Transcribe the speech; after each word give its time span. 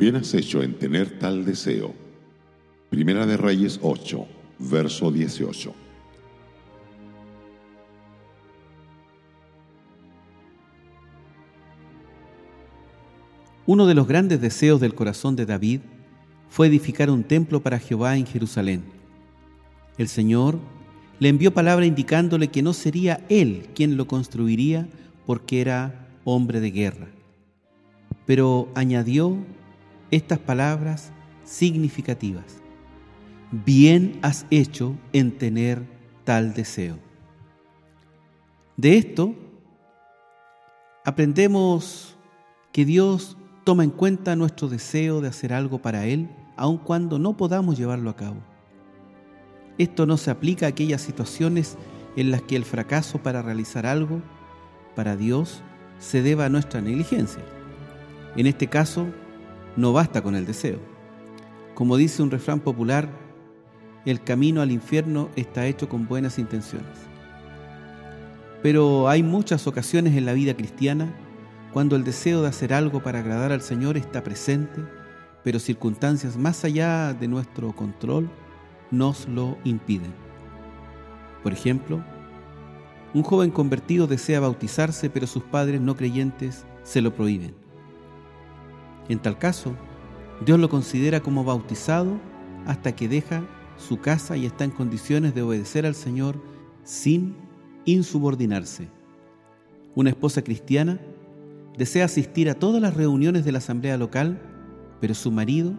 Bien 0.00 0.16
has 0.16 0.32
hecho 0.32 0.62
en 0.62 0.78
tener 0.78 1.18
tal 1.18 1.44
deseo. 1.44 1.92
Primera 2.88 3.26
de 3.26 3.36
Reyes 3.36 3.78
8, 3.82 4.26
verso 4.58 5.12
18. 5.12 5.74
Uno 13.66 13.86
de 13.86 13.94
los 13.94 14.08
grandes 14.08 14.40
deseos 14.40 14.80
del 14.80 14.94
corazón 14.94 15.36
de 15.36 15.44
David 15.44 15.80
fue 16.48 16.68
edificar 16.68 17.10
un 17.10 17.22
templo 17.22 17.60
para 17.60 17.78
Jehová 17.78 18.16
en 18.16 18.24
Jerusalén. 18.24 18.82
El 19.98 20.08
Señor 20.08 20.58
le 21.18 21.28
envió 21.28 21.52
palabra 21.52 21.84
indicándole 21.84 22.48
que 22.48 22.62
no 22.62 22.72
sería 22.72 23.22
él 23.28 23.68
quien 23.74 23.98
lo 23.98 24.06
construiría 24.06 24.88
porque 25.26 25.60
era 25.60 26.08
hombre 26.24 26.60
de 26.60 26.70
guerra. 26.70 27.08
Pero 28.24 28.70
añadió 28.74 29.36
estas 30.10 30.38
palabras 30.38 31.12
significativas. 31.44 32.60
Bien 33.52 34.18
has 34.22 34.46
hecho 34.50 34.96
en 35.12 35.36
tener 35.36 35.82
tal 36.24 36.54
deseo. 36.54 36.98
De 38.76 38.96
esto 38.96 39.34
aprendemos 41.04 42.16
que 42.72 42.84
Dios 42.84 43.36
toma 43.64 43.84
en 43.84 43.90
cuenta 43.90 44.36
nuestro 44.36 44.68
deseo 44.68 45.20
de 45.20 45.28
hacer 45.28 45.52
algo 45.52 45.82
para 45.82 46.06
Él, 46.06 46.28
aun 46.56 46.78
cuando 46.78 47.18
no 47.18 47.36
podamos 47.36 47.78
llevarlo 47.78 48.10
a 48.10 48.16
cabo. 48.16 48.38
Esto 49.78 50.06
no 50.06 50.16
se 50.16 50.30
aplica 50.30 50.66
a 50.66 50.70
aquellas 50.70 51.00
situaciones 51.00 51.76
en 52.16 52.30
las 52.30 52.42
que 52.42 52.56
el 52.56 52.64
fracaso 52.64 53.18
para 53.18 53.42
realizar 53.42 53.86
algo 53.86 54.22
para 54.94 55.16
Dios 55.16 55.62
se 55.98 56.22
deba 56.22 56.46
a 56.46 56.48
nuestra 56.48 56.80
negligencia. 56.80 57.42
En 58.36 58.46
este 58.46 58.68
caso, 58.68 59.06
no 59.76 59.92
basta 59.92 60.22
con 60.22 60.34
el 60.34 60.46
deseo. 60.46 60.78
Como 61.74 61.96
dice 61.96 62.22
un 62.22 62.30
refrán 62.30 62.60
popular, 62.60 63.08
el 64.04 64.22
camino 64.22 64.60
al 64.60 64.70
infierno 64.70 65.28
está 65.36 65.66
hecho 65.66 65.88
con 65.88 66.06
buenas 66.06 66.38
intenciones. 66.38 66.98
Pero 68.62 69.08
hay 69.08 69.22
muchas 69.22 69.66
ocasiones 69.66 70.16
en 70.16 70.26
la 70.26 70.32
vida 70.32 70.54
cristiana 70.54 71.12
cuando 71.72 71.96
el 71.96 72.04
deseo 72.04 72.42
de 72.42 72.48
hacer 72.48 72.74
algo 72.74 73.02
para 73.02 73.20
agradar 73.20 73.52
al 73.52 73.62
Señor 73.62 73.96
está 73.96 74.22
presente, 74.22 74.82
pero 75.44 75.58
circunstancias 75.58 76.36
más 76.36 76.64
allá 76.64 77.14
de 77.14 77.28
nuestro 77.28 77.74
control 77.74 78.28
nos 78.90 79.28
lo 79.28 79.56
impiden. 79.64 80.12
Por 81.42 81.52
ejemplo, 81.52 82.02
un 83.14 83.22
joven 83.22 83.50
convertido 83.50 84.06
desea 84.06 84.40
bautizarse, 84.40 85.10
pero 85.10 85.26
sus 85.26 85.42
padres 85.42 85.80
no 85.80 85.96
creyentes 85.96 86.64
se 86.82 87.00
lo 87.00 87.14
prohíben. 87.14 87.59
En 89.10 89.18
tal 89.18 89.38
caso, 89.38 89.74
Dios 90.46 90.60
lo 90.60 90.68
considera 90.68 91.18
como 91.18 91.42
bautizado 91.42 92.12
hasta 92.64 92.94
que 92.94 93.08
deja 93.08 93.42
su 93.76 93.98
casa 93.98 94.36
y 94.36 94.46
está 94.46 94.62
en 94.62 94.70
condiciones 94.70 95.34
de 95.34 95.42
obedecer 95.42 95.84
al 95.84 95.96
Señor 95.96 96.40
sin 96.84 97.34
insubordinarse. 97.86 98.88
Una 99.96 100.10
esposa 100.10 100.42
cristiana 100.42 101.00
desea 101.76 102.04
asistir 102.04 102.48
a 102.48 102.54
todas 102.54 102.80
las 102.80 102.94
reuniones 102.94 103.44
de 103.44 103.50
la 103.50 103.58
asamblea 103.58 103.96
local, 103.96 104.40
pero 105.00 105.14
su 105.14 105.32
marido 105.32 105.72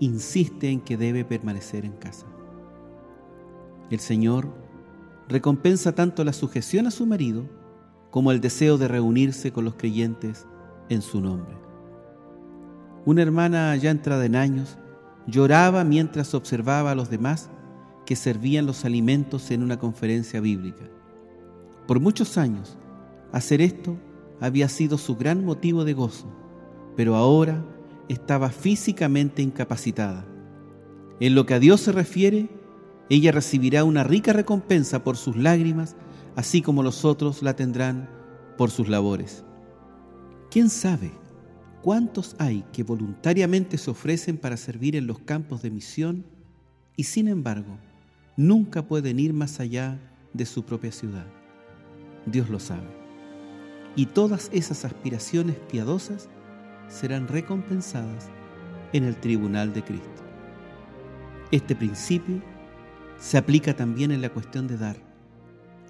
insiste 0.00 0.68
en 0.68 0.80
que 0.80 0.96
debe 0.96 1.24
permanecer 1.24 1.84
en 1.84 1.92
casa. 1.92 2.26
El 3.92 4.00
Señor 4.00 4.48
recompensa 5.28 5.94
tanto 5.94 6.24
la 6.24 6.32
sujeción 6.32 6.88
a 6.88 6.90
su 6.90 7.06
marido 7.06 7.48
como 8.10 8.32
el 8.32 8.40
deseo 8.40 8.76
de 8.76 8.88
reunirse 8.88 9.52
con 9.52 9.64
los 9.64 9.76
creyentes 9.76 10.48
en 10.88 11.00
su 11.00 11.20
nombre. 11.20 11.65
Una 13.06 13.22
hermana 13.22 13.76
ya 13.76 13.92
entrada 13.92 14.24
en 14.24 14.34
años 14.34 14.78
lloraba 15.28 15.84
mientras 15.84 16.34
observaba 16.34 16.90
a 16.90 16.94
los 16.96 17.08
demás 17.08 17.48
que 18.04 18.16
servían 18.16 18.66
los 18.66 18.84
alimentos 18.84 19.52
en 19.52 19.62
una 19.62 19.78
conferencia 19.78 20.40
bíblica. 20.40 20.90
Por 21.86 22.00
muchos 22.00 22.36
años, 22.36 22.76
hacer 23.30 23.60
esto 23.60 23.96
había 24.40 24.68
sido 24.68 24.98
su 24.98 25.14
gran 25.14 25.44
motivo 25.44 25.84
de 25.84 25.92
gozo, 25.92 26.26
pero 26.96 27.14
ahora 27.14 27.64
estaba 28.08 28.50
físicamente 28.50 29.40
incapacitada. 29.40 30.26
En 31.20 31.36
lo 31.36 31.46
que 31.46 31.54
a 31.54 31.60
Dios 31.60 31.82
se 31.82 31.92
refiere, 31.92 32.48
ella 33.08 33.30
recibirá 33.30 33.84
una 33.84 34.02
rica 34.02 34.32
recompensa 34.32 35.04
por 35.04 35.16
sus 35.16 35.36
lágrimas, 35.36 35.94
así 36.34 36.60
como 36.60 36.82
los 36.82 37.04
otros 37.04 37.40
la 37.44 37.54
tendrán 37.54 38.10
por 38.58 38.72
sus 38.72 38.88
labores. 38.88 39.44
¿Quién 40.50 40.70
sabe 40.70 41.12
cuántos 41.86 42.34
hay 42.40 42.64
que 42.72 42.82
voluntariamente 42.82 43.78
se 43.78 43.92
ofrecen 43.92 44.38
para 44.38 44.56
servir 44.56 44.96
en 44.96 45.06
los 45.06 45.20
campos 45.20 45.62
de 45.62 45.70
misión 45.70 46.26
y 46.96 47.04
sin 47.04 47.28
embargo 47.28 47.78
nunca 48.36 48.88
pueden 48.88 49.20
ir 49.20 49.32
más 49.32 49.60
allá 49.60 49.96
de 50.32 50.46
su 50.46 50.64
propia 50.64 50.90
ciudad? 50.90 51.28
Dios 52.26 52.50
lo 52.50 52.58
sabe 52.58 52.88
y 53.94 54.06
todas 54.06 54.50
esas 54.52 54.84
aspiraciones 54.84 55.54
piadosas 55.70 56.28
serán 56.88 57.28
recompensadas 57.28 58.30
en 58.92 59.04
el 59.04 59.14
tribunal 59.14 59.72
de 59.72 59.84
Cristo. 59.84 60.24
Este 61.52 61.76
principio 61.76 62.42
se 63.16 63.38
aplica 63.38 63.76
también 63.76 64.10
en 64.10 64.22
la 64.22 64.32
cuestión 64.32 64.66
de 64.66 64.76
dar. 64.76 64.96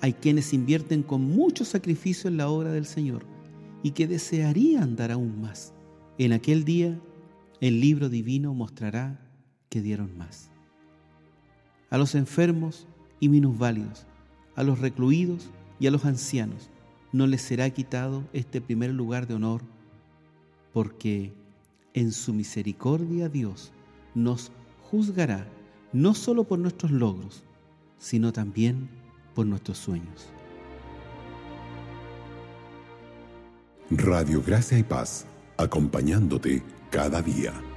Hay 0.00 0.14
quienes 0.14 0.54
invierten 0.54 1.02
con 1.02 1.20
mucho 1.20 1.66
sacrificio 1.66 2.30
en 2.30 2.38
la 2.38 2.48
obra 2.48 2.72
del 2.72 2.86
Señor 2.86 3.26
y 3.82 3.90
que 3.90 4.06
desearían 4.06 4.96
dar 4.96 5.12
aún 5.12 5.38
más. 5.38 5.74
En 6.24 6.32
aquel 6.32 6.64
día 6.64 6.96
el 7.60 7.80
libro 7.80 8.08
divino 8.08 8.54
mostrará 8.54 9.18
que 9.68 9.82
dieron 9.82 10.16
más. 10.16 10.50
A 11.90 11.98
los 11.98 12.14
enfermos 12.14 12.86
y 13.18 13.28
minusválidos, 13.28 14.06
a 14.54 14.62
los 14.62 14.78
recluidos 14.78 15.50
y 15.80 15.88
a 15.88 15.90
los 15.90 16.04
ancianos, 16.04 16.70
no 17.10 17.26
les 17.26 17.42
será 17.42 17.68
quitado 17.70 18.22
este 18.32 18.60
primer 18.60 18.92
lugar 18.92 19.26
de 19.26 19.34
honor, 19.34 19.62
porque 20.72 21.32
en 21.92 22.12
su 22.12 22.32
misericordia 22.32 23.28
Dios 23.28 23.72
nos 24.14 24.52
juzgará 24.92 25.44
no 25.92 26.14
solo 26.14 26.44
por 26.44 26.60
nuestros 26.60 26.92
logros, 26.92 27.42
sino 27.98 28.32
también 28.32 28.88
por 29.34 29.44
nuestros 29.44 29.78
sueños. 29.78 30.28
Radio 33.90 34.40
Gracia 34.40 34.78
y 34.78 34.84
Paz, 34.84 35.26
acompañándote 35.62 36.62
cada 36.90 37.22
día. 37.22 37.71